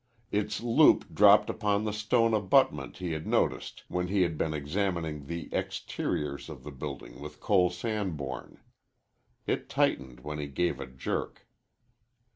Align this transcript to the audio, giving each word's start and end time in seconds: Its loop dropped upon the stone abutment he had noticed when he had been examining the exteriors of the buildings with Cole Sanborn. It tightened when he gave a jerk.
Its 0.31 0.61
loop 0.63 1.05
dropped 1.13 1.47
upon 1.47 1.83
the 1.83 1.93
stone 1.93 2.33
abutment 2.33 2.97
he 2.97 3.11
had 3.11 3.27
noticed 3.27 3.83
when 3.87 4.07
he 4.07 4.23
had 4.23 4.35
been 4.35 4.51
examining 4.51 5.27
the 5.27 5.47
exteriors 5.53 6.49
of 6.49 6.63
the 6.63 6.71
buildings 6.71 7.19
with 7.19 7.39
Cole 7.39 7.69
Sanborn. 7.69 8.59
It 9.45 9.69
tightened 9.69 10.21
when 10.21 10.39
he 10.39 10.47
gave 10.47 10.79
a 10.79 10.87
jerk. 10.87 11.45